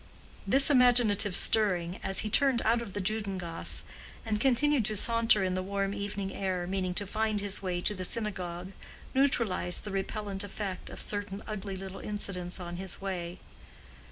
This 0.47 0.71
imaginative 0.71 1.35
stirring, 1.35 1.97
as 2.01 2.21
he 2.21 2.29
turned 2.31 2.63
out 2.63 2.81
of 2.81 2.93
the 2.93 3.01
Juden 3.01 3.37
gasse, 3.37 3.83
and 4.25 4.41
continued 4.41 4.83
to 4.85 4.95
saunter 4.97 5.43
in 5.43 5.53
the 5.53 5.61
warm 5.61 5.93
evening 5.93 6.33
air, 6.33 6.65
meaning 6.65 6.95
to 6.95 7.05
find 7.05 7.39
his 7.39 7.61
way 7.61 7.81
to 7.81 7.93
the 7.93 8.03
synagogue, 8.03 8.73
neutralized 9.13 9.83
the 9.83 9.91
repellent 9.91 10.43
effect 10.43 10.89
of 10.89 10.99
certain 10.99 11.43
ugly 11.45 11.75
little 11.75 11.99
incidents 11.99 12.59
on 12.59 12.77
his 12.77 12.99
way. 12.99 13.37